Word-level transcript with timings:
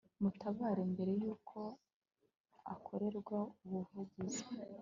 mutabare 0.21 0.81
mbere 0.93 1.11
y'uko 1.21 1.57
akorerwa 2.73 3.39
ubuvugizi 3.63 4.43